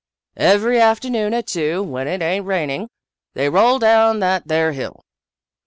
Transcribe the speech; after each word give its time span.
"Every 0.55 0.81
afternoon 0.81 1.31
at 1.35 1.45
two, 1.45 1.83
when 1.83 2.07
it 2.07 2.23
ain't 2.23 2.47
raining, 2.47 2.89
they 3.35 3.49
roll 3.49 3.77
down 3.77 4.19
that 4.21 4.47
there 4.47 4.71
hill." 4.71 5.03